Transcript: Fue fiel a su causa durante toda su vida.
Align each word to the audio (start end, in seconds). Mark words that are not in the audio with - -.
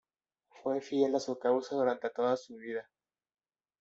Fue 0.63 0.81
fiel 0.81 1.13
a 1.15 1.19
su 1.19 1.37
causa 1.37 1.75
durante 1.75 2.09
toda 2.09 2.35
su 2.35 2.55
vida. 2.55 2.89